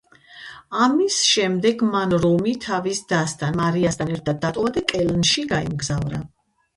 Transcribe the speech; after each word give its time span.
ამის 0.83 1.17
შემდეგ 1.31 1.83
მან 1.95 2.15
რომი 2.23 2.53
თავის 2.63 3.01
დასთან, 3.13 3.59
მარიასთან 3.59 4.09
ერთად 4.15 4.39
დატოვა 4.47 4.73
და 4.79 4.83
კელნში 4.93 5.45
გაემგზავრა. 5.53 6.23